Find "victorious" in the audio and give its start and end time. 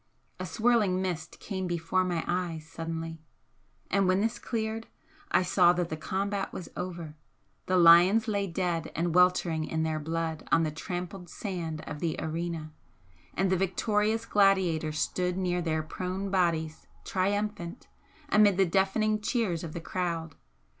13.57-14.25